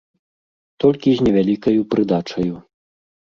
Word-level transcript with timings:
Толькі 0.83 1.09
з 1.19 1.27
невялікаю 1.27 1.81
прыдачаю. 1.91 2.53